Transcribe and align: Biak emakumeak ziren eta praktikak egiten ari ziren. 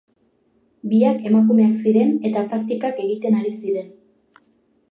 Biak 0.93 1.19
emakumeak 1.31 1.75
ziren 1.83 2.15
eta 2.29 2.43
praktikak 2.53 2.99
egiten 3.07 3.39
ari 3.41 3.53
ziren. 3.61 3.93